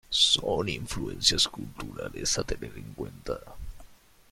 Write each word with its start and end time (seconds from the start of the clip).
Son 0.09 0.67
influencias 0.67 1.47
culturales 1.47 2.35
a 2.39 2.43
tener 2.43 2.75
en 2.75 2.91
cuenta. 2.95 3.39